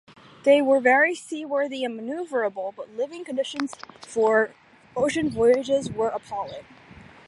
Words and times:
They 0.45 0.63
were 0.63 0.79
very 0.79 1.13
seaworthy 1.13 1.83
and 1.83 1.99
maneuverable, 1.99 2.73
but 2.75 2.89
living 2.97 3.23
conditions 3.23 3.75
for 4.01 4.49
ocean 4.95 5.29
voyages 5.29 5.91
were 5.91 6.09
appalling. 6.09 6.65